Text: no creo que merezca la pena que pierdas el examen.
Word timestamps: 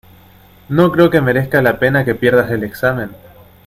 no 0.69 0.91
creo 0.91 1.11
que 1.11 1.21
merezca 1.21 1.61
la 1.61 1.77
pena 1.77 2.03
que 2.03 2.15
pierdas 2.15 2.49
el 2.49 2.63
examen. 2.63 3.11